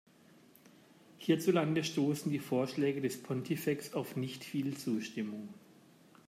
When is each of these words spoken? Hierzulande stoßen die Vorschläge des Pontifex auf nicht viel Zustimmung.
Hierzulande 1.19 1.83
stoßen 1.83 2.31
die 2.31 2.39
Vorschläge 2.39 3.01
des 3.01 3.21
Pontifex 3.21 3.93
auf 3.93 4.15
nicht 4.15 4.43
viel 4.43 4.75
Zustimmung. 4.75 5.53